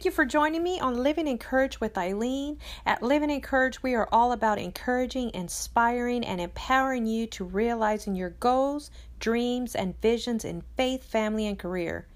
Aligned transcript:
Thank 0.00 0.06
you 0.06 0.12
for 0.12 0.24
joining 0.24 0.62
me 0.62 0.80
on 0.80 1.02
Living 1.02 1.28
Encouraged 1.28 1.80
with 1.80 1.98
Eileen. 1.98 2.56
At 2.86 3.02
Living 3.02 3.28
Encouraged, 3.28 3.82
we 3.82 3.94
are 3.94 4.08
all 4.10 4.32
about 4.32 4.58
encouraging, 4.58 5.30
inspiring, 5.34 6.24
and 6.24 6.40
empowering 6.40 7.04
you 7.04 7.26
to 7.26 7.44
realizing 7.44 8.16
your 8.16 8.30
goals, 8.30 8.90
dreams, 9.18 9.74
and 9.74 10.00
visions 10.00 10.42
in 10.42 10.62
faith, 10.74 11.04
family, 11.04 11.46
and 11.46 11.58
career. 11.58 12.06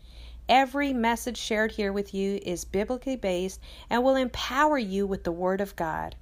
Every 0.48 0.94
message 0.94 1.36
shared 1.36 1.72
here 1.72 1.92
with 1.92 2.14
you 2.14 2.40
is 2.42 2.64
biblically 2.64 3.16
based 3.16 3.60
and 3.90 4.02
will 4.02 4.16
empower 4.16 4.78
you 4.78 5.06
with 5.06 5.24
the 5.24 5.32
Word 5.32 5.60
of 5.60 5.76
God. 5.76 6.16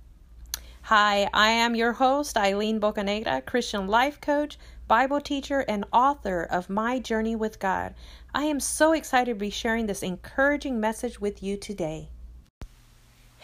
Hi, 0.87 1.31
I 1.33 1.51
am 1.51 1.77
your 1.77 1.93
host, 1.93 2.37
Eileen 2.37 2.81
Bocanegra, 2.81 3.47
Christian 3.47 3.87
life 3.87 4.21
coach, 4.21 4.59
Bible 4.89 5.21
teacher, 5.21 5.61
and 5.61 5.85
author 5.93 6.43
of 6.43 6.69
My 6.69 6.99
Journey 6.99 7.37
with 7.37 7.59
God. 7.59 7.95
I 8.35 8.45
am 8.45 8.61
so 8.61 8.93
excited 8.93 9.35
to 9.35 9.39
be 9.39 9.51
sharing 9.51 9.87
this 9.87 10.03
encouraging 10.03 10.81
message 10.81 11.21
with 11.21 11.43
you 11.43 11.57
today. 11.57 12.11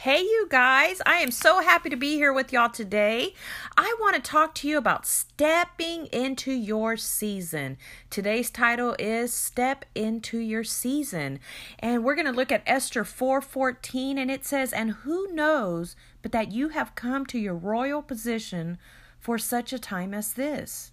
Hey, 0.03 0.21
you 0.21 0.47
guys, 0.49 1.03
I 1.05 1.17
am 1.17 1.33
so 1.33 1.61
happy 1.61 1.91
to 1.91 1.97
be 1.97 2.15
here 2.15 2.33
with 2.33 2.53
y'all 2.53 2.71
today. 2.71 3.35
I 3.77 3.97
want 3.99 4.15
to 4.15 4.23
talk 4.23 4.55
to 4.55 4.69
you 4.69 4.79
about 4.79 5.09
stepping 5.09 6.07
into 6.13 6.53
your 6.53 6.97
season. 6.97 7.79
Today's 8.09 8.49
title 8.49 8.95
is 8.97 9.33
Step 9.33 9.85
into 9.97 10.39
Your 10.39 10.63
Season. 10.63 11.41
And 11.81 12.05
we're 12.05 12.15
going 12.15 12.29
to 12.29 12.33
look 12.33 12.53
at 12.53 12.63
Esther 12.65 13.03
4:14 13.03 14.19
and 14.19 14.31
it 14.31 14.45
says, 14.47 14.73
"And 14.73 14.93
who 15.03 15.33
knows 15.33 15.97
but 16.23 16.31
that 16.31 16.53
you 16.53 16.69
have 16.69 16.95
come 16.95 17.27
to 17.27 17.39
your 17.39 17.57
royal 17.57 18.01
position 18.01 18.79
for 19.19 19.37
such 19.37 19.73
a 19.73 19.81
time 19.81 20.15
as 20.15 20.35
this?" 20.35 20.93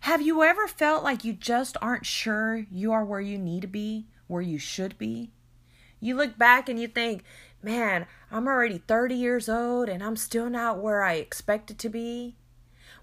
Have 0.00 0.22
you 0.22 0.42
ever 0.42 0.66
felt 0.68 1.02
like 1.02 1.24
you 1.24 1.32
just 1.32 1.76
aren't 1.80 2.06
sure 2.06 2.66
you 2.70 2.92
are 2.92 3.04
where 3.04 3.20
you 3.20 3.38
need 3.38 3.62
to 3.62 3.68
be, 3.68 4.06
where 4.26 4.42
you 4.42 4.58
should 4.58 4.98
be? 4.98 5.30
You 6.00 6.14
look 6.14 6.38
back 6.38 6.68
and 6.68 6.78
you 6.78 6.88
think, 6.88 7.24
man, 7.62 8.06
I'm 8.30 8.46
already 8.46 8.78
30 8.78 9.14
years 9.14 9.48
old 9.48 9.88
and 9.88 10.02
I'm 10.02 10.16
still 10.16 10.48
not 10.48 10.80
where 10.80 11.02
I 11.02 11.14
expected 11.14 11.78
to 11.80 11.88
be. 11.88 12.36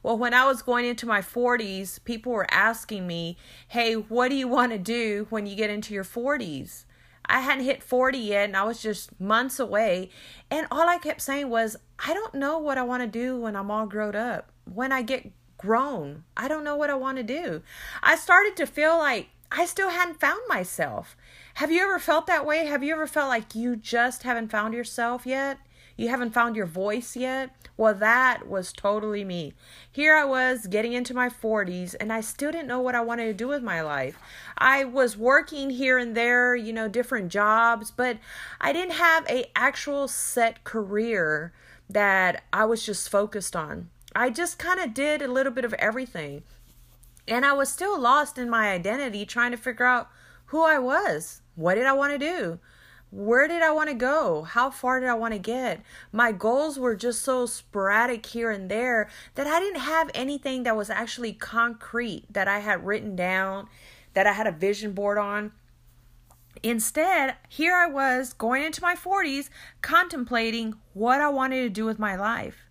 Well, 0.01 0.17
when 0.17 0.33
I 0.33 0.45
was 0.45 0.61
going 0.61 0.85
into 0.85 1.07
my 1.07 1.21
40s, 1.21 2.03
people 2.03 2.31
were 2.31 2.47
asking 2.51 3.07
me, 3.07 3.37
hey, 3.67 3.93
what 3.93 4.29
do 4.29 4.35
you 4.35 4.47
want 4.47 4.71
to 4.71 4.77
do 4.77 5.27
when 5.29 5.47
you 5.47 5.55
get 5.55 5.69
into 5.69 5.93
your 5.93 6.03
40s? 6.03 6.85
I 7.25 7.39
hadn't 7.39 7.65
hit 7.65 7.81
40 7.81 8.17
yet 8.17 8.45
and 8.45 8.55
I 8.55 8.63
was 8.63 8.81
just 8.81 9.19
months 9.19 9.59
away. 9.59 10.09
And 10.51 10.67
all 10.69 10.87
I 10.87 10.99
kept 10.99 11.21
saying 11.21 11.49
was, 11.49 11.75
I 11.97 12.13
don't 12.13 12.35
know 12.35 12.59
what 12.59 12.77
I 12.77 12.83
want 12.83 13.01
to 13.01 13.07
do 13.07 13.39
when 13.39 13.55
I'm 13.55 13.71
all 13.71 13.87
grown 13.87 14.15
up. 14.15 14.51
When 14.71 14.91
I 14.91 15.01
get 15.01 15.31
grown. 15.57 16.23
I 16.35 16.47
don't 16.47 16.63
know 16.63 16.75
what 16.75 16.89
I 16.89 16.95
want 16.95 17.17
to 17.17 17.23
do. 17.23 17.61
I 18.03 18.15
started 18.15 18.55
to 18.57 18.65
feel 18.65 18.97
like 18.97 19.29
I 19.51 19.65
still 19.65 19.89
hadn't 19.89 20.19
found 20.19 20.41
myself. 20.47 21.15
Have 21.55 21.71
you 21.71 21.81
ever 21.81 21.99
felt 21.99 22.27
that 22.27 22.45
way? 22.45 22.65
Have 22.65 22.83
you 22.83 22.93
ever 22.93 23.07
felt 23.07 23.29
like 23.29 23.55
you 23.55 23.75
just 23.75 24.23
haven't 24.23 24.51
found 24.51 24.73
yourself 24.73 25.25
yet? 25.25 25.59
You 25.97 26.09
haven't 26.09 26.33
found 26.33 26.57
your 26.57 26.65
voice 26.65 27.15
yet? 27.15 27.51
Well, 27.77 27.93
that 27.95 28.47
was 28.47 28.73
totally 28.73 29.23
me. 29.23 29.53
Here 29.89 30.15
I 30.15 30.25
was 30.25 30.67
getting 30.67 30.93
into 30.93 31.13
my 31.13 31.29
40s 31.29 31.95
and 31.99 32.11
I 32.11 32.19
still 32.21 32.51
didn't 32.51 32.67
know 32.67 32.81
what 32.81 32.95
I 32.95 33.01
wanted 33.01 33.25
to 33.25 33.33
do 33.33 33.47
with 33.47 33.63
my 33.63 33.81
life. 33.81 34.17
I 34.57 34.83
was 34.83 35.15
working 35.17 35.69
here 35.69 35.97
and 35.97 36.15
there, 36.15 36.55
you 36.55 36.73
know, 36.73 36.89
different 36.89 37.31
jobs, 37.31 37.91
but 37.91 38.17
I 38.59 38.73
didn't 38.73 38.95
have 38.95 39.25
a 39.29 39.49
actual 39.55 40.07
set 40.09 40.65
career 40.65 41.53
that 41.89 42.43
I 42.51 42.65
was 42.65 42.85
just 42.85 43.09
focused 43.09 43.55
on. 43.55 43.89
I 44.15 44.29
just 44.29 44.57
kind 44.57 44.79
of 44.79 44.93
did 44.93 45.21
a 45.21 45.27
little 45.27 45.51
bit 45.51 45.65
of 45.65 45.73
everything. 45.73 46.43
And 47.27 47.45
I 47.45 47.51
was 47.51 47.69
still 47.69 47.99
lost 47.99 48.37
in 48.37 48.49
my 48.49 48.71
identity, 48.71 49.25
trying 49.25 49.51
to 49.51 49.57
figure 49.57 49.85
out 49.85 50.09
who 50.45 50.63
I 50.63 50.79
was. 50.79 51.41
What 51.55 51.75
did 51.75 51.85
I 51.85 51.91
want 51.91 52.13
to 52.13 52.19
do? 52.19 52.59
Where 53.11 53.47
did 53.47 53.61
I 53.61 53.71
want 53.71 53.89
to 53.89 53.95
go? 53.95 54.43
How 54.43 54.69
far 54.69 54.99
did 54.99 55.09
I 55.09 55.15
want 55.15 55.33
to 55.33 55.39
get? 55.39 55.81
My 56.11 56.31
goals 56.31 56.79
were 56.79 56.95
just 56.95 57.23
so 57.23 57.45
sporadic 57.45 58.25
here 58.25 58.51
and 58.51 58.69
there 58.69 59.09
that 59.35 59.47
I 59.47 59.59
didn't 59.59 59.81
have 59.81 60.09
anything 60.13 60.63
that 60.63 60.77
was 60.77 60.89
actually 60.89 61.33
concrete 61.33 62.25
that 62.29 62.47
I 62.47 62.59
had 62.59 62.85
written 62.85 63.15
down, 63.15 63.67
that 64.13 64.27
I 64.27 64.33
had 64.33 64.47
a 64.47 64.51
vision 64.51 64.93
board 64.93 65.17
on. 65.17 65.51
Instead, 66.63 67.35
here 67.49 67.75
I 67.75 67.87
was 67.87 68.33
going 68.33 68.63
into 68.63 68.81
my 68.81 68.95
40s 68.95 69.49
contemplating 69.81 70.75
what 70.93 71.21
I 71.21 71.29
wanted 71.29 71.63
to 71.63 71.69
do 71.69 71.85
with 71.85 71.99
my 71.99 72.15
life. 72.15 72.64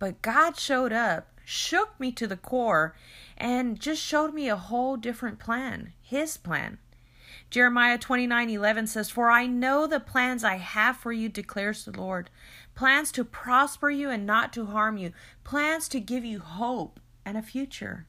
But 0.00 0.22
God 0.22 0.56
showed 0.56 0.92
up, 0.92 1.28
shook 1.44 2.00
me 2.00 2.10
to 2.12 2.26
the 2.26 2.38
core, 2.38 2.96
and 3.36 3.78
just 3.78 4.02
showed 4.02 4.34
me 4.34 4.48
a 4.48 4.56
whole 4.56 4.96
different 4.96 5.38
plan, 5.38 5.92
His 6.00 6.36
plan. 6.36 6.78
Jeremiah 7.50 7.98
29 7.98 8.48
11 8.48 8.86
says, 8.86 9.10
For 9.10 9.30
I 9.30 9.46
know 9.46 9.86
the 9.86 10.00
plans 10.00 10.42
I 10.42 10.56
have 10.56 10.96
for 10.96 11.12
you, 11.12 11.28
declares 11.28 11.84
the 11.84 11.92
Lord. 11.92 12.30
Plans 12.74 13.12
to 13.12 13.24
prosper 13.24 13.90
you 13.90 14.08
and 14.08 14.24
not 14.24 14.52
to 14.54 14.66
harm 14.66 14.96
you, 14.96 15.12
plans 15.44 15.86
to 15.90 16.00
give 16.00 16.24
you 16.24 16.40
hope 16.40 16.98
and 17.26 17.36
a 17.36 17.42
future. 17.42 18.06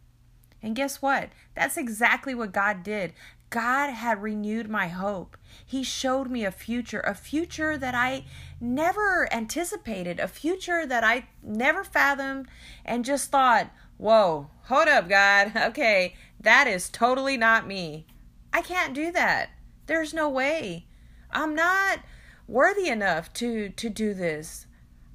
And 0.64 0.76
guess 0.76 1.02
what? 1.02 1.30
That's 1.56 1.76
exactly 1.76 2.34
what 2.34 2.54
God 2.54 2.84
did. 2.84 3.14
God 3.52 3.92
had 3.92 4.24
renewed 4.24 4.70
my 4.70 4.88
hope. 4.88 5.38
He 5.64 5.84
showed 5.84 6.32
me 6.32 6.46
a 6.46 6.52
future, 6.52 7.02
a 7.02 7.14
future 7.14 7.78
that 7.78 7.94
I 7.94 8.24
never 8.62 9.32
anticipated, 9.32 10.20
a 10.20 10.28
future 10.30 10.86
that 10.86 11.04
I 11.04 11.28
never 11.44 11.84
fathomed, 11.84 12.48
and 12.86 13.04
just 13.04 13.30
thought, 13.30 13.70
whoa, 13.98 14.50
hold 14.64 14.88
up, 14.88 15.08
God. 15.08 15.52
Okay, 15.72 16.16
that 16.40 16.66
is 16.66 16.90
totally 16.90 17.36
not 17.36 17.68
me. 17.68 18.08
I 18.54 18.62
can't 18.62 18.94
do 18.94 19.12
that. 19.12 19.50
There's 19.86 20.14
no 20.14 20.30
way. 20.30 20.86
I'm 21.30 21.54
not 21.54 22.00
worthy 22.48 22.88
enough 22.88 23.34
to 23.34 23.70
to 23.70 23.90
do 23.90 24.14
this. 24.14 24.66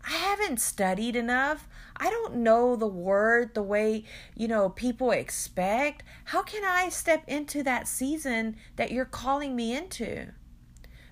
I 0.06 0.12
haven't 0.12 0.60
studied 0.60 1.16
enough. 1.16 1.66
I 1.98 2.10
don't 2.10 2.36
know 2.36 2.76
the 2.76 2.86
word 2.86 3.54
the 3.54 3.62
way, 3.62 4.04
you 4.34 4.48
know, 4.48 4.68
people 4.68 5.10
expect. 5.10 6.02
How 6.26 6.42
can 6.42 6.64
I 6.64 6.88
step 6.88 7.24
into 7.26 7.62
that 7.62 7.88
season 7.88 8.56
that 8.76 8.90
you're 8.90 9.04
calling 9.04 9.56
me 9.56 9.74
into? 9.74 10.32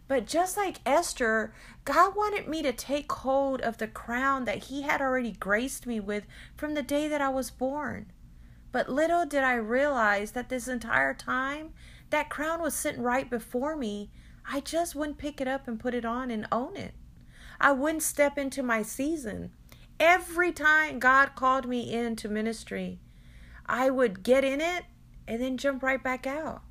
But 0.07 0.27
just 0.27 0.57
like 0.57 0.81
Esther, 0.85 1.55
God 1.85 2.15
wanted 2.15 2.47
me 2.47 2.63
to 2.63 2.73
take 2.73 3.11
hold 3.11 3.63
of 3.63 3.79
the 3.79 3.89
crown 3.89 4.45
that 4.45 4.65
He 4.65 4.83
had 4.83 5.01
already 5.01 5.33
graced 5.33 5.87
me 5.87 5.99
with 6.01 6.25
from 6.57 6.75
the 6.75 6.83
day 6.83 7.09
that 7.09 7.23
I 7.23 7.31
was 7.31 7.51
born. 7.51 8.13
But 8.71 8.89
little 8.89 9.25
did 9.25 9.45
I 9.45 9.55
realize 9.55 10.33
that 10.33 10.49
this 10.49 10.69
entire 10.69 11.15
time, 11.15 11.73
that 12.11 12.29
crown 12.29 12.61
was 12.61 12.75
sitting 12.75 13.03
right 13.03 13.31
before 13.31 13.77
me. 13.77 14.11
I 14.51 14.61
just 14.61 14.95
wouldn't 14.95 15.17
pick 15.17 15.41
it 15.41 15.49
up 15.49 15.67
and 15.67 15.81
put 15.81 15.95
it 15.95 16.05
on 16.05 16.31
and 16.31 16.47
own 16.53 16.77
it. 16.77 16.93
I 17.61 17.73
wouldn't 17.73 18.03
step 18.03 18.37
into 18.37 18.63
my 18.63 18.83
season. 18.83 19.53
Every 20.01 20.53
time 20.53 20.99
God 20.99 21.37
called 21.37 21.69
me 21.69 21.93
into 21.93 22.29
ministry, 22.29 22.99
I 23.67 23.91
would 23.91 24.23
get 24.23 24.45
in 24.45 24.61
it 24.61 24.85
and 25.29 25.41
then 25.41 25.57
jump 25.57 25.83
right 25.83 26.03
back 26.03 26.27
out. 26.27 26.63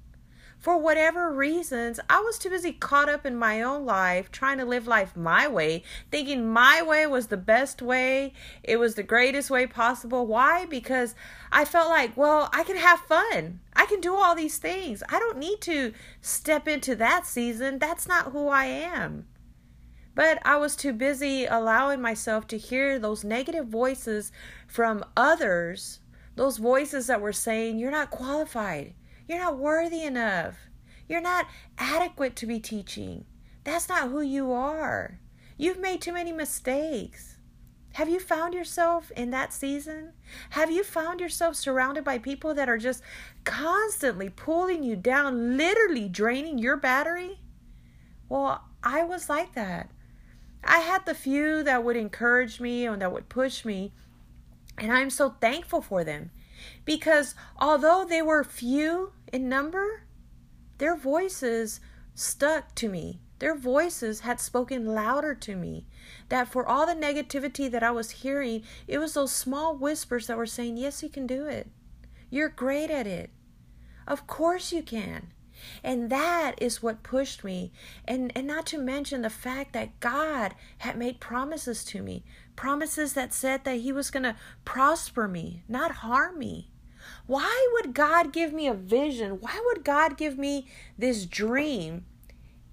For 0.64 0.78
whatever 0.78 1.30
reasons, 1.30 2.00
I 2.10 2.22
was 2.22 2.38
too 2.38 2.50
busy 2.50 2.72
caught 2.72 3.10
up 3.10 3.26
in 3.26 3.36
my 3.36 3.62
own 3.62 3.86
life, 3.86 4.32
trying 4.32 4.60
to 4.60 4.66
live 4.66 4.88
life 4.88 5.14
my 5.14 5.46
way, 5.46 5.84
thinking 6.10 6.48
my 6.48 6.82
way 6.82 7.06
was 7.06 7.28
the 7.28 7.36
best 7.36 7.82
way, 7.82 8.32
it 8.64 8.78
was 8.78 8.96
the 8.96 9.04
greatest 9.04 9.50
way 9.50 9.68
possible. 9.68 10.26
Why? 10.26 10.66
Because 10.66 11.16
I 11.52 11.66
felt 11.66 11.90
like, 11.90 12.16
well, 12.16 12.50
I 12.54 12.64
can 12.64 12.78
have 12.78 13.02
fun. 13.02 13.60
I 13.74 13.86
can 13.88 14.00
do 14.00 14.16
all 14.16 14.36
these 14.36 14.58
things. 14.58 15.04
I 15.10 15.20
don't 15.20 15.38
need 15.38 15.60
to 15.62 15.94
step 16.22 16.66
into 16.66 16.96
that 16.96 17.26
season. 17.26 17.78
That's 17.78 18.08
not 18.08 18.32
who 18.32 18.48
I 18.48 18.66
am. 18.66 19.28
But 20.16 20.40
I 20.46 20.58
was 20.58 20.76
too 20.76 20.94
busy 20.94 21.46
allowing 21.46 22.02
myself 22.02 22.46
to 22.48 22.58
hear 22.58 23.00
those 23.00 23.24
negative 23.24 23.68
voices 23.68 24.32
from 24.68 25.04
others, 25.18 26.00
those 26.36 26.58
voices 26.58 27.08
that 27.08 27.22
were 27.22 27.34
saying, 27.34 27.80
You're 27.80 27.92
not 27.92 28.12
qualified, 28.12 28.94
you're 29.28 29.40
not 29.40 29.58
worthy 29.58 30.04
enough, 30.04 30.56
you're 31.08 31.22
not 31.22 31.48
adequate 31.78 32.36
to 32.38 32.46
be 32.46 32.60
teaching. 32.60 33.26
That's 33.64 33.90
not 33.90 34.10
who 34.10 34.22
you 34.22 34.52
are. 34.52 35.20
You've 35.58 35.80
made 35.80 36.02
too 36.02 36.14
many 36.14 36.32
mistakes. 36.32 37.38
Have 37.94 38.10
you 38.10 38.20
found 38.20 38.56
yourself 38.56 39.12
in 39.12 39.30
that 39.30 39.54
season? 39.54 40.14
Have 40.52 40.72
you 40.72 40.84
found 40.84 41.22
yourself 41.22 41.56
surrounded 41.56 42.04
by 42.04 42.18
people 42.18 42.54
that 42.56 42.68
are 42.68 42.80
just 42.80 43.04
constantly 43.44 44.30
pulling 44.30 44.84
you 44.84 44.96
down, 44.96 45.58
literally 45.58 46.10
draining 46.10 46.58
your 46.58 46.76
battery? 46.76 47.40
Well, 48.30 48.64
I 48.84 49.04
was 49.04 49.30
like 49.30 49.54
that. 49.54 49.92
I 50.64 50.80
had 50.80 51.06
the 51.06 51.14
few 51.14 51.64
that 51.64 51.84
would 51.84 51.96
encourage 51.96 52.60
me 52.60 52.86
and 52.86 53.02
that 53.02 53.12
would 53.12 53.30
push 53.30 53.66
me, 53.66 53.94
and 54.78 54.92
I'm 54.92 55.10
so 55.10 55.36
thankful 55.42 55.82
for 55.82 56.04
them 56.04 56.32
because 56.86 57.36
although 57.58 58.06
they 58.08 58.22
were 58.22 58.44
few 58.44 59.14
in 59.32 59.50
number, 59.50 60.04
their 60.78 60.96
voices 60.96 61.80
stuck 62.16 62.76
to 62.76 62.90
me. 62.90 63.20
Their 63.40 63.56
voices 63.56 64.22
had 64.22 64.40
spoken 64.40 64.86
louder 64.86 65.36
to 65.36 65.56
me. 65.56 65.86
That 66.30 66.48
for 66.48 66.66
all 66.66 66.86
the 66.86 66.94
negativity 66.94 67.70
that 67.70 67.84
I 67.84 67.92
was 67.92 68.12
hearing, 68.12 68.64
it 68.88 69.00
was 69.00 69.16
those 69.16 69.34
small 69.34 69.76
whispers 69.76 70.28
that 70.28 70.38
were 70.38 70.46
saying, 70.46 70.78
Yes, 70.78 71.04
you 71.04 71.10
can 71.10 71.28
do 71.28 71.46
it. 71.46 71.68
You're 72.30 72.50
great 72.50 72.90
at 72.90 73.06
it. 73.06 73.32
Of 74.08 74.28
course 74.28 74.72
you 74.72 74.82
can. 74.82 75.34
And 75.84 76.10
that 76.10 76.56
is 76.58 76.84
what 76.84 77.04
pushed 77.04 77.44
me. 77.44 77.72
And, 78.06 78.32
and 78.36 78.48
not 78.48 78.66
to 78.68 78.78
mention 78.78 79.22
the 79.22 79.30
fact 79.30 79.74
that 79.74 80.00
God 80.00 80.56
had 80.80 80.98
made 80.98 81.20
promises 81.20 81.84
to 81.86 82.02
me 82.02 82.24
promises 82.56 83.14
that 83.14 83.34
said 83.34 83.64
that 83.64 83.78
He 83.78 83.92
was 83.92 84.12
going 84.12 84.24
to 84.24 84.36
prosper 84.66 85.28
me, 85.28 85.64
not 85.68 85.92
harm 85.92 86.38
me. 86.40 86.70
Why 87.26 87.70
would 87.74 87.94
God 87.94 88.32
give 88.32 88.54
me 88.54 88.68
a 88.68 88.74
vision? 88.74 89.40
Why 89.42 89.62
would 89.66 89.84
God 89.84 90.18
give 90.18 90.38
me 90.38 90.68
this 90.98 91.26
dream 91.26 92.06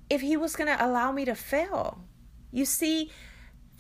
if 0.09 0.21
He 0.21 0.37
was 0.37 0.57
going 0.57 0.69
to 0.69 0.85
allow 0.85 1.13
me 1.13 1.25
to 1.25 1.35
fail? 1.35 2.05
You 2.53 2.65
see, 2.65 3.11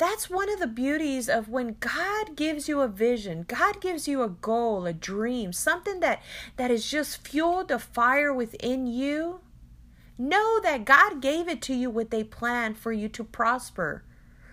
that's 0.01 0.31
one 0.31 0.51
of 0.51 0.59
the 0.59 0.67
beauties 0.67 1.29
of 1.29 1.51
when 1.51 1.77
God 1.79 2.35
gives 2.35 2.71
you 2.71 2.81
a 2.81 2.89
vision, 2.89 3.45
God 3.47 3.83
gives 3.83 4.09
you 4.09 4.23
a 4.23 4.31
goal, 4.31 4.87
a 4.87 4.95
dream, 4.95 5.53
something 5.53 6.01
that 6.01 6.23
that 6.57 6.71
is 6.71 6.91
just 6.91 7.29
fueled 7.29 7.69
the 7.69 7.79
fire 7.79 8.33
within 8.33 8.87
you. 8.87 9.41
Know 10.17 10.59
that 10.63 10.87
God 10.87 11.21
gave 11.21 11.49
it 11.49 11.61
to 11.63 11.75
you 11.75 11.91
with 11.91 12.15
a 12.15 12.25
plan 12.25 12.75
for 12.75 12.93
you 12.93 13.11
to 13.11 13.23
prosper, 13.23 14.03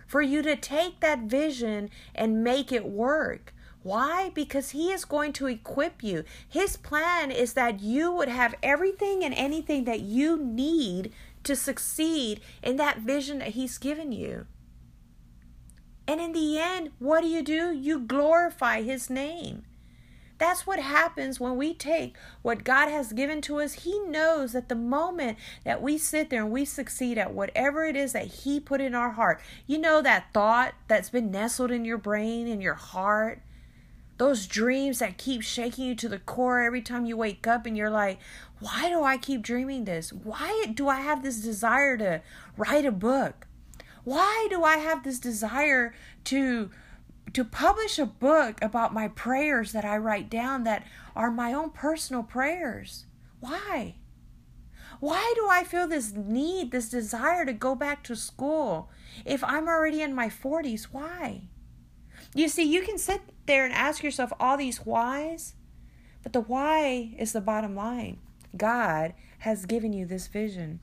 for 0.05 0.21
you 0.21 0.41
to 0.41 0.57
take 0.57 0.99
that 0.99 1.21
vision 1.21 1.91
and 2.13 2.43
make 2.43 2.73
it 2.73 2.85
work. 2.85 3.53
Why? 3.83 4.31
Because 4.35 4.71
He 4.71 4.91
is 4.91 5.05
going 5.05 5.31
to 5.33 5.47
equip 5.47 6.03
you. 6.03 6.25
His 6.49 6.75
plan 6.75 7.31
is 7.31 7.53
that 7.53 7.79
you 7.79 8.11
would 8.11 8.27
have 8.27 8.53
everything 8.61 9.23
and 9.23 9.33
anything 9.33 9.85
that 9.85 10.01
you 10.01 10.35
need 10.35 11.13
to 11.45 11.55
succeed 11.55 12.41
in 12.61 12.75
that 12.75 12.99
vision 12.99 13.39
that 13.39 13.49
He's 13.49 13.77
given 13.77 14.11
you. 14.11 14.45
And 16.07 16.21
in 16.21 16.31
the 16.31 16.57
end, 16.57 16.91
what 16.99 17.21
do 17.21 17.27
you 17.27 17.43
do? 17.43 17.71
You 17.71 17.99
glorify 17.99 18.81
His 18.81 19.09
name. 19.09 19.63
That's 20.37 20.67
what 20.67 20.79
happens 20.79 21.39
when 21.39 21.57
we 21.57 21.73
take 21.73 22.15
what 22.43 22.63
God 22.63 22.89
has 22.89 23.11
given 23.11 23.41
to 23.41 23.59
us. 23.59 23.73
He 23.73 23.99
knows 24.01 24.53
that 24.53 24.69
the 24.69 24.75
moment 24.75 25.37
that 25.63 25.81
we 25.81 25.97
sit 25.97 26.29
there 26.29 26.43
and 26.43 26.51
we 26.51 26.63
succeed 26.63 27.17
at 27.17 27.33
whatever 27.33 27.85
it 27.85 27.95
is 27.95 28.13
that 28.13 28.27
He 28.27 28.59
put 28.59 28.79
in 28.79 28.93
our 28.93 29.11
heart, 29.11 29.41
you 29.65 29.79
know, 29.79 30.01
that 30.01 30.27
thought 30.33 30.75
that's 30.87 31.09
been 31.09 31.31
nestled 31.31 31.71
in 31.71 31.85
your 31.85 31.97
brain, 31.97 32.47
in 32.47 32.61
your 32.61 32.75
heart, 32.75 33.41
those 34.17 34.47
dreams 34.47 34.99
that 34.99 35.17
keep 35.17 35.41
shaking 35.41 35.85
you 35.85 35.95
to 35.95 36.09
the 36.09 36.19
core 36.19 36.61
every 36.61 36.81
time 36.81 37.05
you 37.05 37.17
wake 37.17 37.47
up 37.47 37.65
and 37.65 37.75
you're 37.75 37.89
like, 37.89 38.19
why 38.59 38.89
do 38.89 39.03
I 39.03 39.17
keep 39.17 39.41
dreaming 39.41 39.85
this? 39.85 40.11
Why 40.11 40.65
do 40.73 40.87
I 40.87 41.01
have 41.01 41.23
this 41.23 41.41
desire 41.41 41.97
to 41.97 42.21
write 42.55 42.85
a 42.85 42.91
book? 42.91 43.46
Why 44.07 44.47
do 44.49 44.63
I 44.63 44.77
have 44.77 45.03
this 45.03 45.19
desire 45.19 45.93
to 46.23 46.69
to 47.33 47.43
publish 47.43 47.99
a 47.99 48.05
book 48.05 48.57
about 48.61 48.93
my 48.93 49.09
prayers 49.09 49.73
that 49.73 49.83
I 49.83 49.97
write 49.97 50.29
down 50.29 50.63
that 50.63 50.87
are 51.13 51.29
my 51.29 51.51
own 51.51 51.71
personal 51.71 52.23
prayers? 52.23 53.03
Why? 53.41 53.95
Why 55.01 55.33
do 55.35 55.49
I 55.49 55.65
feel 55.65 55.89
this 55.89 56.13
need, 56.13 56.71
this 56.71 56.87
desire 56.87 57.45
to 57.45 57.51
go 57.51 57.75
back 57.75 58.01
to 58.05 58.15
school 58.15 58.89
if 59.25 59.43
I'm 59.43 59.67
already 59.67 60.01
in 60.01 60.15
my 60.15 60.29
40s? 60.29 60.85
Why? 60.85 61.41
You 62.33 62.47
see, 62.47 62.63
you 62.63 62.83
can 62.83 62.97
sit 62.97 63.19
there 63.45 63.65
and 63.65 63.73
ask 63.73 64.03
yourself 64.03 64.31
all 64.39 64.55
these 64.55 64.85
whys, 64.85 65.55
but 66.23 66.31
the 66.31 66.39
why 66.39 67.13
is 67.19 67.33
the 67.33 67.41
bottom 67.41 67.75
line. 67.75 68.19
God 68.55 69.15
has 69.39 69.65
given 69.65 69.91
you 69.91 70.05
this 70.05 70.27
vision. 70.27 70.79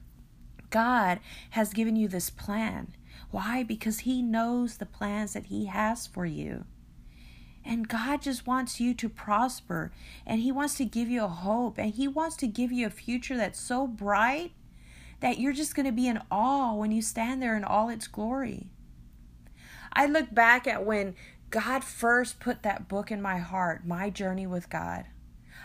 God 0.68 1.20
has 1.50 1.72
given 1.72 1.96
you 1.96 2.06
this 2.06 2.28
plan. 2.28 2.92
Why? 3.30 3.62
Because 3.62 4.00
He 4.00 4.22
knows 4.22 4.76
the 4.76 4.86
plans 4.86 5.32
that 5.32 5.46
He 5.46 5.66
has 5.66 6.06
for 6.06 6.26
you. 6.26 6.64
And 7.64 7.88
God 7.88 8.20
just 8.20 8.46
wants 8.46 8.78
you 8.78 8.92
to 8.94 9.08
prosper 9.08 9.90
and 10.26 10.40
He 10.40 10.52
wants 10.52 10.74
to 10.74 10.84
give 10.84 11.08
you 11.08 11.24
a 11.24 11.28
hope 11.28 11.78
and 11.78 11.94
He 11.94 12.06
wants 12.06 12.36
to 12.36 12.46
give 12.46 12.70
you 12.70 12.86
a 12.86 12.90
future 12.90 13.36
that's 13.36 13.60
so 13.60 13.86
bright 13.86 14.52
that 15.20 15.38
you're 15.38 15.52
just 15.52 15.74
going 15.74 15.86
to 15.86 15.92
be 15.92 16.06
in 16.06 16.20
awe 16.30 16.74
when 16.74 16.92
you 16.92 17.00
stand 17.00 17.42
there 17.42 17.56
in 17.56 17.64
all 17.64 17.88
its 17.88 18.06
glory. 18.06 18.68
I 19.92 20.06
look 20.06 20.34
back 20.34 20.66
at 20.66 20.84
when 20.84 21.14
God 21.50 21.84
first 21.84 22.40
put 22.40 22.62
that 22.62 22.88
book 22.88 23.10
in 23.10 23.22
my 23.22 23.38
heart, 23.38 23.86
My 23.86 24.10
Journey 24.10 24.46
with 24.46 24.68
God. 24.68 25.06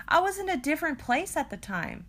I 0.08 0.22
was 0.22 0.38
in 0.38 0.48
a 0.48 0.56
different 0.56 1.00
place 1.00 1.36
at 1.36 1.50
the 1.50 1.58
time. 1.58 2.06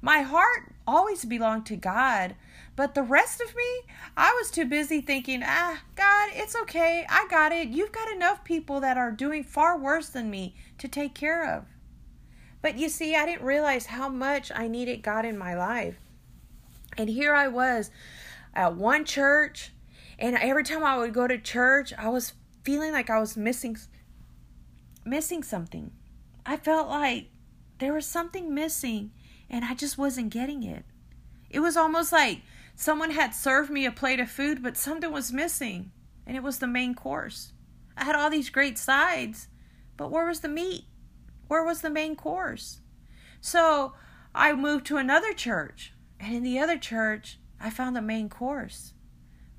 My 0.00 0.22
heart 0.22 0.74
always 0.86 1.24
belonged 1.24 1.66
to 1.66 1.76
God, 1.76 2.34
but 2.76 2.94
the 2.94 3.02
rest 3.02 3.40
of 3.40 3.54
me, 3.54 3.92
I 4.16 4.32
was 4.32 4.50
too 4.50 4.66
busy 4.66 5.00
thinking, 5.00 5.42
ah, 5.44 5.82
God, 5.94 6.30
it's 6.34 6.54
okay. 6.54 7.06
I 7.08 7.26
got 7.28 7.52
it. 7.52 7.68
You've 7.68 7.92
got 7.92 8.10
enough 8.10 8.44
people 8.44 8.80
that 8.80 8.98
are 8.98 9.10
doing 9.10 9.42
far 9.42 9.78
worse 9.78 10.08
than 10.08 10.30
me 10.30 10.54
to 10.78 10.88
take 10.88 11.14
care 11.14 11.50
of. 11.56 11.64
But 12.62 12.78
you 12.78 12.88
see, 12.88 13.14
I 13.14 13.26
didn't 13.26 13.46
realize 13.46 13.86
how 13.86 14.08
much 14.08 14.52
I 14.54 14.68
needed 14.68 15.02
God 15.02 15.24
in 15.24 15.38
my 15.38 15.54
life. 15.54 15.96
And 16.98 17.08
here 17.08 17.34
I 17.34 17.48
was 17.48 17.90
at 18.54 18.74
one 18.74 19.04
church, 19.04 19.72
and 20.18 20.36
every 20.36 20.64
time 20.64 20.84
I 20.84 20.98
would 20.98 21.12
go 21.12 21.26
to 21.26 21.38
church, 21.38 21.92
I 21.96 22.08
was 22.08 22.32
feeling 22.62 22.92
like 22.92 23.10
I 23.10 23.20
was 23.20 23.36
missing 23.36 23.76
missing 25.04 25.42
something. 25.42 25.92
I 26.44 26.56
felt 26.56 26.88
like 26.88 27.28
there 27.78 27.92
was 27.92 28.06
something 28.06 28.52
missing 28.52 29.12
and 29.48 29.64
I 29.64 29.74
just 29.74 29.98
wasn't 29.98 30.30
getting 30.32 30.62
it. 30.62 30.84
It 31.50 31.60
was 31.60 31.76
almost 31.76 32.12
like 32.12 32.42
someone 32.74 33.10
had 33.10 33.34
served 33.34 33.70
me 33.70 33.86
a 33.86 33.92
plate 33.92 34.20
of 34.20 34.30
food, 34.30 34.62
but 34.62 34.76
something 34.76 35.12
was 35.12 35.32
missing, 35.32 35.92
and 36.26 36.36
it 36.36 36.42
was 36.42 36.58
the 36.58 36.66
main 36.66 36.94
course. 36.94 37.52
I 37.96 38.04
had 38.04 38.16
all 38.16 38.30
these 38.30 38.50
great 38.50 38.78
sides, 38.78 39.48
but 39.96 40.10
where 40.10 40.26
was 40.26 40.40
the 40.40 40.48
meat? 40.48 40.84
Where 41.48 41.64
was 41.64 41.80
the 41.80 41.90
main 41.90 42.16
course? 42.16 42.80
So 43.40 43.94
I 44.34 44.52
moved 44.52 44.86
to 44.86 44.96
another 44.96 45.32
church, 45.32 45.92
and 46.20 46.34
in 46.34 46.42
the 46.42 46.58
other 46.58 46.78
church, 46.78 47.38
I 47.60 47.70
found 47.70 47.96
the 47.96 48.02
main 48.02 48.28
course, 48.28 48.92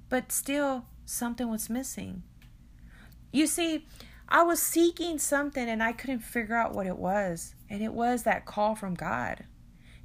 but 0.09 0.31
still 0.31 0.85
something 1.05 1.49
was 1.49 1.69
missing. 1.69 2.23
You 3.31 3.47
see, 3.47 3.87
I 4.29 4.43
was 4.43 4.61
seeking 4.61 5.19
something 5.19 5.69
and 5.69 5.81
I 5.81 5.93
couldn't 5.93 6.19
figure 6.19 6.55
out 6.55 6.73
what 6.73 6.85
it 6.85 6.97
was, 6.97 7.55
and 7.69 7.81
it 7.81 7.93
was 7.93 8.23
that 8.23 8.45
call 8.45 8.75
from 8.75 8.93
God. 8.93 9.45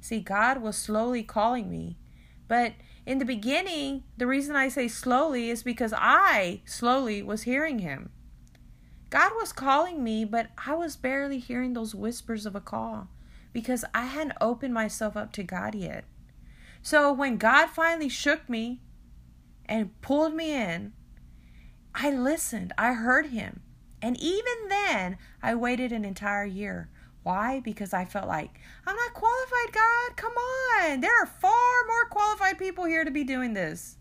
See, 0.03 0.19
God 0.19 0.61
was 0.61 0.75
slowly 0.75 1.23
calling 1.23 1.69
me. 1.69 1.95
But 2.49 2.73
in 3.05 3.19
the 3.19 3.25
beginning, 3.25 4.03
the 4.17 4.27
reason 4.27 4.53
I 4.53 4.67
say 4.67 4.89
slowly 4.89 5.49
is 5.49 5.63
because 5.63 5.93
I 5.95 6.59
slowly 6.65 7.23
was 7.23 7.43
hearing 7.43 7.79
Him. 7.79 8.09
God 9.09 9.31
was 9.37 9.53
calling 9.53 10.03
me, 10.03 10.25
but 10.25 10.47
I 10.67 10.75
was 10.75 10.97
barely 10.97 11.39
hearing 11.39 11.71
those 11.71 11.95
whispers 11.95 12.45
of 12.45 12.53
a 12.53 12.59
call 12.59 13.07
because 13.53 13.85
I 13.93 14.07
hadn't 14.07 14.35
opened 14.41 14.73
myself 14.73 15.15
up 15.15 15.31
to 15.33 15.43
God 15.43 15.73
yet. 15.73 16.03
So 16.81 17.13
when 17.13 17.37
God 17.37 17.67
finally 17.67 18.09
shook 18.09 18.49
me 18.49 18.81
and 19.67 20.01
pulled 20.01 20.35
me 20.35 20.51
in, 20.51 20.91
I 21.95 22.11
listened, 22.11 22.73
I 22.77 22.91
heard 22.91 23.27
Him. 23.27 23.61
And 24.01 24.19
even 24.19 24.67
then, 24.67 25.17
I 25.41 25.55
waited 25.55 25.93
an 25.93 26.03
entire 26.03 26.43
year 26.43 26.89
why? 27.23 27.61
Because 27.61 27.93
I 27.93 28.05
felt 28.05 28.27
like, 28.27 28.59
I'm 28.85 28.95
not 28.95 29.13
qualified, 29.13 29.73
God. 29.73 30.17
Come 30.17 30.33
on. 30.33 31.01
There 31.01 31.21
are 31.21 31.25
far 31.25 31.51
more 31.87 32.09
qualified 32.09 32.57
people 32.59 32.85
here 32.85 33.03
to 33.03 33.11
be 33.11 33.23
doing 33.23 33.53
this. 33.53 33.97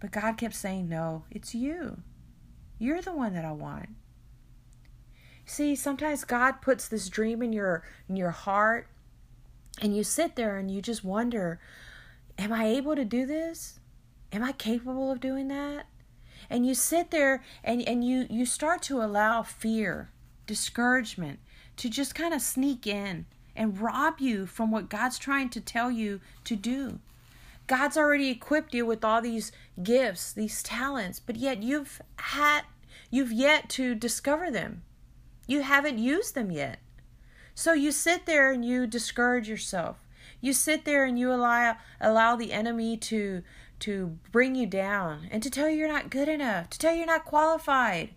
But 0.00 0.12
God 0.12 0.36
kept 0.36 0.54
saying, 0.54 0.88
No, 0.88 1.24
it's 1.30 1.54
you. 1.54 2.02
You're 2.78 3.02
the 3.02 3.14
one 3.14 3.34
that 3.34 3.44
I 3.44 3.52
want. 3.52 3.88
See, 5.46 5.74
sometimes 5.74 6.24
God 6.24 6.60
puts 6.60 6.88
this 6.88 7.08
dream 7.08 7.42
in 7.42 7.52
your 7.52 7.82
in 8.08 8.16
your 8.16 8.30
heart 8.30 8.88
and 9.80 9.96
you 9.96 10.04
sit 10.04 10.36
there 10.36 10.56
and 10.56 10.70
you 10.70 10.80
just 10.80 11.04
wonder, 11.04 11.60
am 12.38 12.52
I 12.52 12.66
able 12.66 12.94
to 12.96 13.04
do 13.04 13.26
this? 13.26 13.80
Am 14.32 14.42
I 14.42 14.52
capable 14.52 15.10
of 15.10 15.20
doing 15.20 15.48
that? 15.48 15.86
And 16.50 16.66
you 16.66 16.74
sit 16.74 17.10
there 17.10 17.42
and, 17.62 17.82
and 17.82 18.04
you, 18.04 18.26
you 18.28 18.46
start 18.46 18.82
to 18.82 19.02
allow 19.02 19.42
fear, 19.42 20.10
discouragement, 20.46 21.38
to 21.76 21.88
just 21.88 22.14
kind 22.14 22.32
of 22.34 22.40
sneak 22.40 22.86
in 22.86 23.26
and 23.56 23.80
rob 23.80 24.20
you 24.20 24.46
from 24.46 24.70
what 24.70 24.88
God's 24.88 25.18
trying 25.18 25.48
to 25.50 25.60
tell 25.60 25.90
you 25.90 26.20
to 26.44 26.56
do. 26.56 26.98
God's 27.66 27.96
already 27.96 28.30
equipped 28.30 28.74
you 28.74 28.84
with 28.84 29.04
all 29.04 29.22
these 29.22 29.52
gifts, 29.82 30.32
these 30.32 30.62
talents, 30.62 31.18
but 31.18 31.36
yet 31.36 31.62
you've 31.62 32.02
had 32.16 32.62
you've 33.10 33.32
yet 33.32 33.68
to 33.70 33.94
discover 33.94 34.50
them. 34.50 34.82
You 35.46 35.62
haven't 35.62 35.98
used 35.98 36.34
them 36.34 36.50
yet. 36.50 36.78
So 37.54 37.72
you 37.72 37.92
sit 37.92 38.26
there 38.26 38.50
and 38.50 38.64
you 38.64 38.86
discourage 38.86 39.48
yourself. 39.48 39.98
You 40.40 40.52
sit 40.52 40.84
there 40.84 41.04
and 41.04 41.18
you 41.18 41.32
allow 41.32 41.76
allow 42.00 42.36
the 42.36 42.52
enemy 42.52 42.96
to 42.98 43.42
to 43.80 44.18
bring 44.30 44.54
you 44.54 44.66
down 44.66 45.28
and 45.30 45.42
to 45.42 45.50
tell 45.50 45.68
you 45.68 45.76
you're 45.76 45.88
not 45.88 46.10
good 46.10 46.28
enough, 46.28 46.70
to 46.70 46.78
tell 46.78 46.92
you 46.92 46.98
you're 46.98 47.06
not 47.06 47.24
qualified, 47.24 48.10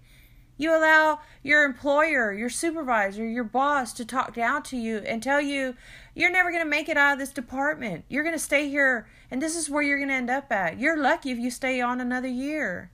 you 0.57 0.75
allow 0.75 1.19
your 1.43 1.63
employer, 1.63 2.33
your 2.33 2.49
supervisor, 2.49 3.25
your 3.25 3.43
boss 3.43 3.93
to 3.93 4.05
talk 4.05 4.33
down 4.33 4.63
to 4.63 4.77
you 4.77 4.97
and 4.99 5.21
tell 5.21 5.39
you 5.39 5.75
you're 6.15 6.31
never 6.31 6.51
going 6.51 6.63
to 6.63 6.69
make 6.69 6.89
it 6.89 6.97
out 6.97 7.13
of 7.13 7.19
this 7.19 7.31
department. 7.31 8.05
You're 8.09 8.23
going 8.23 8.35
to 8.35 8.39
stay 8.39 8.67
here 8.67 9.07
and 9.29 9.41
this 9.41 9.55
is 9.55 9.69
where 9.69 9.83
you're 9.83 9.99
going 9.99 10.09
to 10.09 10.15
end 10.15 10.29
up 10.29 10.51
at. 10.51 10.79
You're 10.79 10.97
lucky 10.97 11.31
if 11.31 11.37
you 11.37 11.51
stay 11.51 11.79
on 11.79 12.01
another 12.01 12.27
year. 12.27 12.91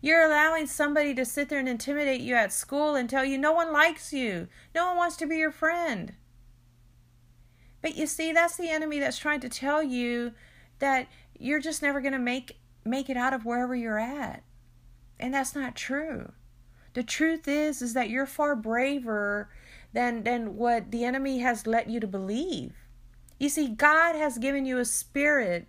You're 0.00 0.26
allowing 0.26 0.66
somebody 0.66 1.14
to 1.14 1.24
sit 1.24 1.48
there 1.48 1.58
and 1.58 1.68
intimidate 1.68 2.20
you 2.20 2.34
at 2.34 2.52
school 2.52 2.94
and 2.94 3.08
tell 3.08 3.24
you 3.24 3.38
no 3.38 3.52
one 3.52 3.72
likes 3.72 4.12
you. 4.12 4.48
No 4.74 4.88
one 4.88 4.96
wants 4.96 5.16
to 5.16 5.26
be 5.26 5.36
your 5.36 5.50
friend. 5.50 6.14
But 7.80 7.96
you 7.96 8.06
see, 8.06 8.32
that's 8.32 8.56
the 8.56 8.70
enemy 8.70 8.98
that's 8.98 9.18
trying 9.18 9.40
to 9.40 9.48
tell 9.48 9.82
you 9.82 10.32
that 10.78 11.08
you're 11.38 11.60
just 11.60 11.82
never 11.82 12.00
going 12.00 12.12
to 12.12 12.18
make 12.18 12.58
make 12.84 13.10
it 13.10 13.16
out 13.16 13.34
of 13.34 13.44
wherever 13.44 13.74
you're 13.74 13.98
at. 13.98 14.42
And 15.20 15.34
that's 15.34 15.54
not 15.54 15.76
true. 15.76 16.32
The 16.98 17.04
truth 17.04 17.46
is 17.46 17.80
is 17.80 17.94
that 17.94 18.10
you're 18.10 18.26
far 18.26 18.56
braver 18.56 19.48
than 19.92 20.24
than 20.24 20.56
what 20.56 20.90
the 20.90 21.04
enemy 21.04 21.38
has 21.38 21.64
let 21.64 21.88
you 21.88 22.00
to 22.00 22.08
believe. 22.08 22.72
You 23.38 23.48
see, 23.48 23.68
God 23.68 24.16
has 24.16 24.36
given 24.36 24.66
you 24.66 24.78
a 24.78 24.84
spirit 24.84 25.68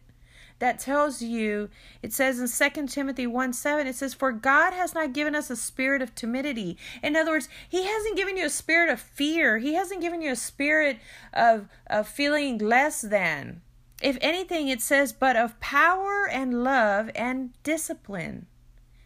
that 0.57 0.79
tells 0.79 1.21
you, 1.21 1.69
it 2.01 2.13
says 2.13 2.39
in 2.39 2.71
2 2.71 2.88
Timothy 2.88 3.27
1 3.27 3.53
7, 3.53 3.86
it 3.86 3.95
says, 3.95 4.15
For 4.15 4.31
God 4.31 4.74
has 4.74 4.95
not 4.95 5.13
given 5.13 5.36
us 5.36 5.51
a 5.51 5.55
spirit 5.55 6.01
of 6.01 6.15
timidity. 6.15 6.79
In 7.03 7.15
other 7.15 7.29
words, 7.29 7.48
He 7.69 7.83
hasn't 7.86 8.17
given 8.17 8.36
you 8.36 8.48
a 8.48 8.50
spirit 8.50 8.89
of 8.89 9.00
fear, 9.00 9.59
He 9.59 9.75
hasn't 9.75 10.01
given 10.01 10.24
you 10.24 10.31
a 10.31 10.36
spirit 10.36 10.98
of, 11.31 11.67
of 11.86 12.07
feeling 12.07 12.57
less 12.57 13.01
than. 13.01 13.62
If 14.01 14.17
anything, 14.19 14.67
it 14.67 14.81
says, 14.81 15.13
but 15.13 15.36
of 15.36 15.59
power 15.59 16.27
and 16.27 16.63
love 16.63 17.12
and 17.13 17.51
discipline. 17.62 18.48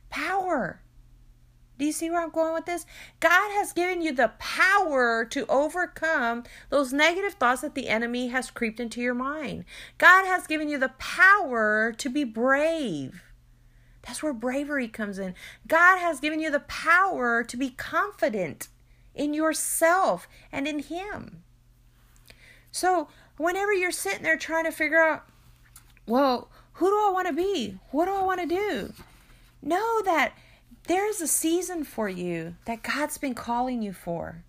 Power. 0.10 0.83
Do 1.78 1.86
you 1.86 1.92
see 1.92 2.10
where 2.10 2.22
I'm 2.22 2.30
going 2.30 2.54
with 2.54 2.66
this? 2.66 2.86
God 3.20 3.52
has 3.54 3.74
given 3.74 4.02
you 4.02 4.14
the 4.14 4.32
power 4.40 5.26
to 5.26 5.46
overcome 5.48 6.44
those 6.70 6.94
negative 6.94 7.34
thoughts 7.34 7.62
that 7.62 7.74
the 7.74 7.88
enemy 7.88 8.28
has 8.28 8.52
creeped 8.52 8.80
into 8.80 9.02
your 9.02 9.16
mind. 9.16 9.66
God 9.98 10.26
has 10.26 10.46
given 10.46 10.70
you 10.70 10.78
the 10.78 10.94
power 11.00 11.92
to 11.98 12.10
be 12.10 12.24
brave. 12.24 13.24
That's 14.04 14.22
where 14.22 14.34
bravery 14.34 14.88
comes 14.88 15.18
in. 15.18 15.34
God 15.68 15.98
has 15.98 16.20
given 16.20 16.40
you 16.40 16.52
the 16.52 16.60
power 16.60 17.44
to 17.44 17.58
be 17.58 17.70
confident 17.70 18.68
in 19.16 19.34
yourself 19.34 20.28
and 20.52 20.68
in 20.68 20.80
Him. 20.80 21.44
So, 22.72 23.08
whenever 23.38 23.74
you're 23.74 23.92
sitting 23.92 24.24
there 24.24 24.38
trying 24.38 24.66
to 24.66 24.72
figure 24.72 25.02
out, 25.02 25.26
well, 26.06 26.50
who 26.74 26.88
do 26.88 26.96
I 26.96 27.12
want 27.12 27.28
to 27.28 27.34
be? 27.34 27.78
What 27.92 28.06
do 28.06 28.14
I 28.14 28.24
want 28.24 28.42
to 28.42 28.48
do? 28.48 28.94
Know 29.62 30.02
that 30.04 30.34
there's 30.86 31.22
a 31.22 31.28
season 31.28 31.84
for 31.84 32.10
you 32.10 32.56
that 32.66 32.84
God's 32.84 33.18
been 33.18 33.36
calling 33.36 33.82
you 33.82 33.94
for. 33.94 34.44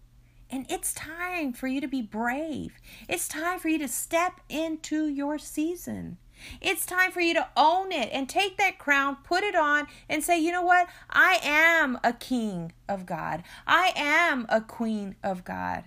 And 0.51 0.67
it's 0.69 0.93
time 0.93 1.53
for 1.53 1.67
you 1.67 1.81
to 1.81 1.89
be 1.89 2.03
brave. 2.03 2.75
It's 3.09 3.29
time 3.29 3.59
for 3.59 3.69
you 3.69 3.79
to 3.79 3.89
step 3.89 4.41
into 4.49 5.07
your 5.07 5.39
season. 5.39 6.19
It's 6.61 6.85
time 6.85 7.13
for 7.13 7.21
you 7.21 7.35
to 7.35 7.49
own 7.57 7.93
it 7.93 8.11
and 8.13 8.29
take 8.29 8.59
that 8.59 8.79
crown, 8.79 9.19
put 9.25 9.45
it 9.45 9.55
on, 9.55 9.87
and 10.09 10.23
say, 10.23 10.39
you 10.39 10.53
know 10.53 10.63
what? 10.63 10.89
I 11.09 11.39
am 11.43 11.99
a 12.03 12.13
king 12.13 12.73
of 12.89 13.07
God. 13.07 13.45
I 13.67 13.93
am 13.97 14.47
a 14.49 14.61
queen 14.61 15.17
of 15.23 15.45
God. 15.45 15.85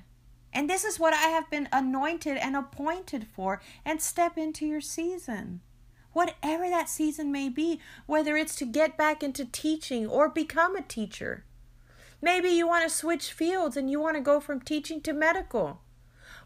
And 0.53 0.69
this 0.69 0.83
is 0.83 0.99
what 0.99 1.13
I 1.13 1.27
have 1.27 1.49
been 1.49 1.67
anointed 1.71 2.37
and 2.37 2.55
appointed 2.55 3.27
for, 3.27 3.61
and 3.85 4.01
step 4.01 4.37
into 4.37 4.65
your 4.65 4.81
season 4.81 5.61
whatever 6.17 6.67
that 6.67 6.89
season 6.89 7.31
may 7.31 7.47
be, 7.47 7.79
whether 8.07 8.35
it's 8.35 8.55
to 8.55 8.65
get 8.65 8.97
back 8.97 9.21
into 9.21 9.45
teaching 9.45 10.07
or 10.07 10.27
become 10.27 10.75
a 10.75 10.81
teacher. 10.81 11.43
Maybe 12.19 12.49
you 12.49 12.67
want 12.67 12.89
to 12.89 12.89
switch 12.89 13.31
fields 13.31 13.77
and 13.77 13.91
you 13.91 13.99
want 13.99 14.15
to 14.15 14.21
go 14.21 14.39
from 14.39 14.59
teaching 14.59 14.99
to 15.01 15.13
medical. 15.13 15.81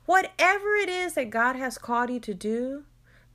Whatever 0.06 0.76
it 0.76 0.90
is 0.90 1.14
that 1.14 1.30
God 1.30 1.56
has 1.56 1.78
called 1.78 2.10
you 2.10 2.20
to 2.20 2.34
do, 2.34 2.84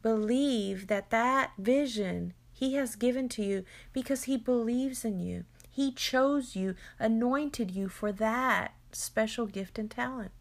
believe 0.03 0.89
that 0.89 1.09
that 1.09 1.53
vision 1.57 2.35
He 2.53 2.75
has 2.75 2.97
given 2.97 3.31
to 3.31 3.43
you 3.43 3.65
because 3.95 4.25
He 4.25 4.37
believes 4.37 5.07
in 5.07 5.19
you. 5.19 5.47
He 5.71 5.91
chose 5.91 6.55
you, 6.55 6.75
anointed 6.99 7.71
you 7.71 7.89
for 7.89 8.13
that 8.13 8.75
special 8.93 9.47
gift 9.47 9.79
and 9.79 9.91
talent. 9.91 10.33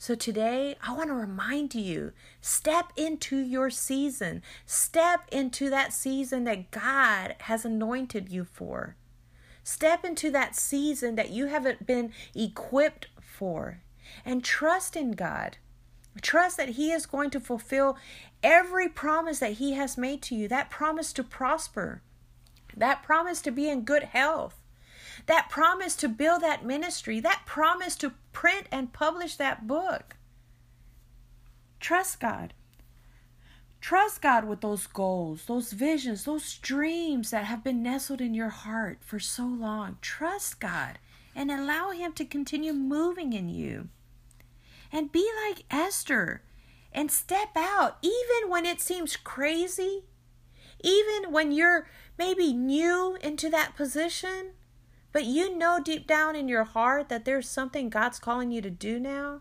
So 0.00 0.14
today, 0.14 0.76
I 0.82 0.94
want 0.94 1.10
to 1.10 1.14
remind 1.14 1.74
you 1.74 2.12
step 2.40 2.90
into 2.96 3.36
your 3.36 3.68
season, 3.68 4.40
step 4.64 5.28
into 5.30 5.68
that 5.68 5.92
season 5.92 6.44
that 6.44 6.70
God 6.70 7.34
has 7.40 7.66
anointed 7.66 8.30
you 8.30 8.44
for. 8.44 8.96
Step 9.62 10.02
into 10.02 10.30
that 10.30 10.56
season 10.56 11.16
that 11.16 11.28
you 11.28 11.48
haven't 11.48 11.86
been 11.86 12.12
equipped 12.34 13.08
for 13.20 13.82
and 14.24 14.42
trust 14.42 14.96
in 14.96 15.10
God. 15.10 15.58
Trust 16.22 16.56
that 16.56 16.70
He 16.70 16.92
is 16.92 17.04
going 17.04 17.28
to 17.28 17.38
fulfill 17.38 17.98
every 18.42 18.88
promise 18.88 19.40
that 19.40 19.58
He 19.58 19.74
has 19.74 19.98
made 19.98 20.22
to 20.22 20.34
you 20.34 20.48
that 20.48 20.70
promise 20.70 21.12
to 21.12 21.22
prosper, 21.22 22.00
that 22.74 23.02
promise 23.02 23.42
to 23.42 23.50
be 23.50 23.68
in 23.68 23.82
good 23.82 24.04
health, 24.04 24.59
that 25.26 25.48
promise 25.50 25.96
to 25.96 26.08
build 26.08 26.42
that 26.42 26.64
ministry, 26.64 27.20
that 27.20 27.42
promise 27.46 27.96
to 27.96 28.12
print 28.32 28.66
and 28.70 28.92
publish 28.92 29.36
that 29.36 29.66
book. 29.66 30.16
Trust 31.78 32.20
God. 32.20 32.54
Trust 33.80 34.20
God 34.20 34.44
with 34.44 34.60
those 34.60 34.86
goals, 34.86 35.46
those 35.46 35.72
visions, 35.72 36.24
those 36.24 36.58
dreams 36.58 37.30
that 37.30 37.46
have 37.46 37.64
been 37.64 37.82
nestled 37.82 38.20
in 38.20 38.34
your 38.34 38.50
heart 38.50 38.98
for 39.00 39.18
so 39.18 39.44
long. 39.44 39.96
Trust 40.02 40.60
God 40.60 40.98
and 41.34 41.50
allow 41.50 41.90
Him 41.90 42.12
to 42.14 42.24
continue 42.24 42.74
moving 42.74 43.32
in 43.32 43.48
you. 43.48 43.88
And 44.92 45.12
be 45.12 45.28
like 45.46 45.64
Esther 45.70 46.42
and 46.92 47.10
step 47.10 47.50
out, 47.56 47.98
even 48.02 48.50
when 48.50 48.66
it 48.66 48.80
seems 48.80 49.16
crazy, 49.16 50.04
even 50.82 51.32
when 51.32 51.52
you're 51.52 51.86
maybe 52.18 52.52
new 52.52 53.16
into 53.22 53.48
that 53.48 53.76
position. 53.76 54.52
But 55.12 55.24
you 55.24 55.56
know 55.56 55.80
deep 55.82 56.06
down 56.06 56.36
in 56.36 56.48
your 56.48 56.64
heart 56.64 57.08
that 57.08 57.24
there's 57.24 57.48
something 57.48 57.88
God's 57.88 58.18
calling 58.18 58.50
you 58.52 58.62
to 58.62 58.70
do 58.70 59.00
now. 59.00 59.40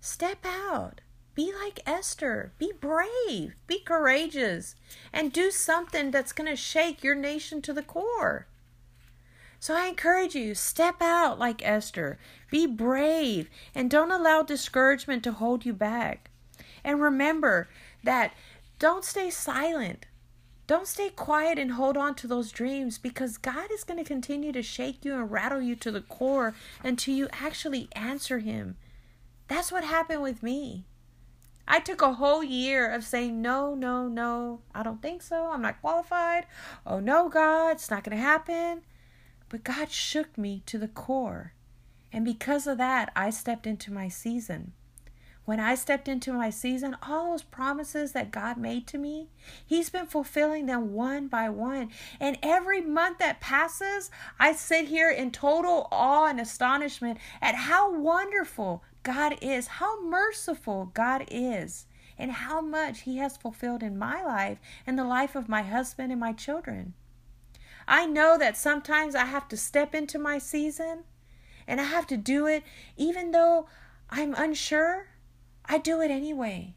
Step 0.00 0.44
out. 0.44 1.00
Be 1.34 1.52
like 1.52 1.80
Esther. 1.84 2.52
Be 2.58 2.72
brave. 2.80 3.54
Be 3.66 3.80
courageous. 3.80 4.76
And 5.12 5.32
do 5.32 5.50
something 5.50 6.10
that's 6.10 6.32
going 6.32 6.48
to 6.48 6.56
shake 6.56 7.02
your 7.02 7.16
nation 7.16 7.60
to 7.62 7.72
the 7.72 7.82
core. 7.82 8.46
So 9.58 9.74
I 9.74 9.86
encourage 9.86 10.34
you, 10.34 10.54
step 10.54 11.00
out 11.00 11.38
like 11.38 11.66
Esther. 11.66 12.18
Be 12.50 12.66
brave 12.66 13.48
and 13.74 13.90
don't 13.90 14.12
allow 14.12 14.42
discouragement 14.42 15.24
to 15.24 15.32
hold 15.32 15.64
you 15.64 15.72
back. 15.72 16.30
And 16.84 17.00
remember 17.00 17.68
that 18.02 18.34
don't 18.78 19.04
stay 19.04 19.30
silent. 19.30 20.06
Don't 20.66 20.88
stay 20.88 21.10
quiet 21.10 21.58
and 21.58 21.72
hold 21.72 21.96
on 21.96 22.14
to 22.16 22.26
those 22.26 22.50
dreams 22.50 22.96
because 22.96 23.36
God 23.36 23.70
is 23.70 23.84
going 23.84 23.98
to 23.98 24.08
continue 24.08 24.50
to 24.52 24.62
shake 24.62 25.04
you 25.04 25.14
and 25.14 25.30
rattle 25.30 25.60
you 25.60 25.76
to 25.76 25.90
the 25.90 26.00
core 26.00 26.54
until 26.82 27.14
you 27.14 27.28
actually 27.32 27.88
answer 27.92 28.38
Him. 28.38 28.76
That's 29.46 29.70
what 29.70 29.84
happened 29.84 30.22
with 30.22 30.42
me. 30.42 30.84
I 31.68 31.80
took 31.80 32.00
a 32.00 32.14
whole 32.14 32.42
year 32.42 32.90
of 32.90 33.04
saying, 33.04 33.40
no, 33.40 33.74
no, 33.74 34.08
no, 34.08 34.60
I 34.74 34.82
don't 34.82 35.02
think 35.02 35.22
so. 35.22 35.50
I'm 35.50 35.62
not 35.62 35.80
qualified. 35.80 36.46
Oh, 36.86 37.00
no, 37.00 37.28
God, 37.28 37.72
it's 37.72 37.90
not 37.90 38.04
going 38.04 38.16
to 38.16 38.22
happen. 38.22 38.82
But 39.48 39.64
God 39.64 39.90
shook 39.90 40.36
me 40.36 40.62
to 40.66 40.78
the 40.78 40.88
core. 40.88 41.52
And 42.12 42.24
because 42.24 42.66
of 42.66 42.78
that, 42.78 43.12
I 43.16 43.30
stepped 43.30 43.66
into 43.66 43.92
my 43.92 44.08
season. 44.08 44.72
When 45.44 45.60
I 45.60 45.74
stepped 45.74 46.08
into 46.08 46.32
my 46.32 46.48
season, 46.48 46.96
all 47.02 47.32
those 47.32 47.42
promises 47.42 48.12
that 48.12 48.30
God 48.30 48.56
made 48.56 48.86
to 48.86 48.98
me, 48.98 49.28
He's 49.64 49.90
been 49.90 50.06
fulfilling 50.06 50.64
them 50.64 50.94
one 50.94 51.28
by 51.28 51.50
one. 51.50 51.90
And 52.18 52.38
every 52.42 52.80
month 52.80 53.18
that 53.18 53.40
passes, 53.40 54.10
I 54.38 54.54
sit 54.54 54.88
here 54.88 55.10
in 55.10 55.32
total 55.32 55.88
awe 55.92 56.26
and 56.26 56.40
astonishment 56.40 57.18
at 57.42 57.54
how 57.54 57.92
wonderful 57.92 58.82
God 59.02 59.36
is, 59.42 59.66
how 59.66 60.02
merciful 60.02 60.90
God 60.94 61.26
is, 61.30 61.86
and 62.16 62.32
how 62.32 62.62
much 62.62 63.02
He 63.02 63.18
has 63.18 63.36
fulfilled 63.36 63.82
in 63.82 63.98
my 63.98 64.24
life 64.24 64.58
and 64.86 64.98
the 64.98 65.04
life 65.04 65.36
of 65.36 65.48
my 65.48 65.60
husband 65.62 66.10
and 66.10 66.20
my 66.20 66.32
children. 66.32 66.94
I 67.86 68.06
know 68.06 68.38
that 68.38 68.56
sometimes 68.56 69.14
I 69.14 69.26
have 69.26 69.46
to 69.48 69.58
step 69.58 69.94
into 69.94 70.18
my 70.18 70.38
season 70.38 71.04
and 71.66 71.82
I 71.82 71.84
have 71.84 72.06
to 72.06 72.16
do 72.16 72.46
it 72.46 72.62
even 72.96 73.32
though 73.32 73.66
I'm 74.08 74.34
unsure 74.34 75.08
I 75.66 75.78
do 75.78 76.00
it 76.00 76.10
anyway. 76.10 76.74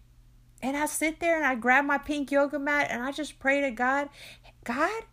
And 0.62 0.76
I 0.76 0.86
sit 0.86 1.20
there 1.20 1.36
and 1.36 1.46
I 1.46 1.56
grab 1.56 1.86
my 1.86 1.98
pink 1.98 2.32
yoga 2.32 2.58
mat 2.58 2.88
and 2.90 3.04
I 3.04 3.12
just 3.12 3.40
pray 3.40 3.62
to 3.62 3.72
God, 3.72 4.10
God, 4.64 5.04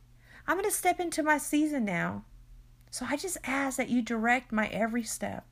I'm 0.47 0.57
going 0.57 0.69
to 0.69 0.75
step 0.75 1.01
into 1.01 1.23
my 1.23 1.39
season 1.39 1.85
now. 1.85 2.25
So 2.91 3.07
I 3.09 3.17
just 3.17 3.39
ask 3.45 3.77
that 3.77 3.89
you 3.89 4.03
direct 4.03 4.53
my 4.53 4.69
every 4.69 5.03
step. 5.03 5.45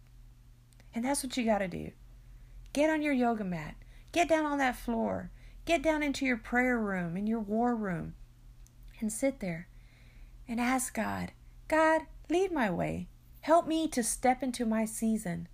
And 0.95 1.05
that's 1.05 1.23
what 1.23 1.37
you 1.37 1.45
got 1.45 1.59
to 1.59 1.69
do. 1.69 1.91
Get 2.73 2.91
on 2.91 3.03
your 3.03 3.13
yoga 3.13 3.45
mat. 3.45 3.75
Get 4.13 4.29
down 4.29 4.47
on 4.47 4.59
that 4.59 4.77
floor. 4.77 5.31
Get 5.65 5.83
down 5.83 6.03
into 6.03 6.27
your 6.27 6.37
prayer 6.37 6.79
room, 6.79 7.17
in 7.17 7.27
your 7.27 7.41
war 7.41 7.75
room, 7.77 8.15
and 9.01 9.13
sit 9.13 9.41
there 9.41 9.69
and 10.49 10.61
ask 10.61 10.93
God, 10.93 11.33
God, 11.69 12.03
lead 12.29 12.53
my 12.53 12.71
way. 12.71 13.09
Help 13.43 13.67
me 13.67 13.89
to 13.89 14.03
step 14.03 14.43
into 14.43 14.67
my 14.67 14.85
season. 14.85 15.49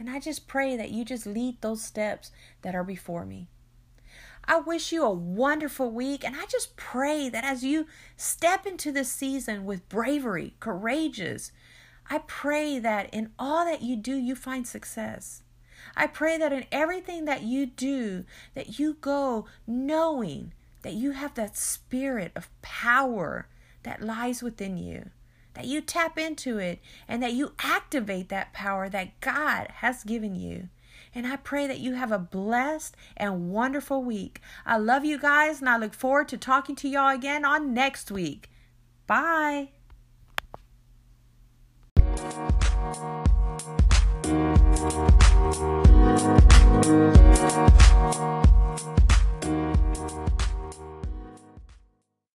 And 0.00 0.08
I 0.08 0.18
just 0.18 0.48
pray 0.48 0.78
that 0.78 0.92
you 0.92 1.04
just 1.04 1.26
lead 1.26 1.60
those 1.60 1.82
steps 1.82 2.32
that 2.62 2.74
are 2.74 2.82
before 2.82 3.26
me. 3.26 3.48
I 4.46 4.58
wish 4.58 4.92
you 4.92 5.04
a 5.04 5.10
wonderful 5.10 5.90
week, 5.90 6.24
and 6.24 6.34
I 6.34 6.46
just 6.46 6.74
pray 6.74 7.28
that 7.28 7.44
as 7.44 7.62
you 7.62 7.86
step 8.16 8.64
into 8.64 8.92
this 8.92 9.12
season 9.12 9.66
with 9.66 9.90
bravery, 9.90 10.54
courageous, 10.58 11.52
I 12.08 12.22
pray 12.26 12.78
that 12.78 13.12
in 13.12 13.32
all 13.38 13.66
that 13.66 13.82
you 13.82 13.94
do, 13.94 14.16
you 14.16 14.34
find 14.34 14.66
success. 14.66 15.42
I 15.94 16.06
pray 16.06 16.38
that 16.38 16.52
in 16.52 16.64
everything 16.72 17.26
that 17.26 17.42
you 17.42 17.66
do, 17.66 18.24
that 18.54 18.78
you 18.78 18.96
go 19.02 19.44
knowing 19.66 20.54
that 20.80 20.94
you 20.94 21.10
have 21.10 21.34
that 21.34 21.58
spirit 21.58 22.32
of 22.34 22.48
power 22.62 23.48
that 23.82 24.00
lies 24.00 24.42
within 24.42 24.78
you, 24.78 25.10
that 25.54 25.66
you 25.66 25.80
tap 25.80 26.18
into 26.18 26.58
it, 26.58 26.80
and 27.08 27.22
that 27.22 27.32
you 27.32 27.52
activate 27.60 28.28
that 28.28 28.52
power 28.52 28.88
that 28.88 29.20
God 29.20 29.68
has 29.76 30.04
given 30.04 30.34
you. 30.34 30.68
And 31.14 31.26
I 31.26 31.36
pray 31.36 31.66
that 31.66 31.80
you 31.80 31.94
have 31.94 32.12
a 32.12 32.18
blessed 32.18 32.96
and 33.16 33.50
wonderful 33.50 34.02
week. 34.04 34.40
I 34.64 34.78
love 34.78 35.04
you 35.04 35.18
guys, 35.18 35.60
and 35.60 35.68
I 35.68 35.76
look 35.76 35.94
forward 35.94 36.28
to 36.28 36.36
talking 36.36 36.76
to 36.76 36.88
y'all 36.88 37.14
again 37.14 37.44
on 37.44 37.74
next 37.74 38.10
week. 38.10 38.50
Bye. 39.06 39.70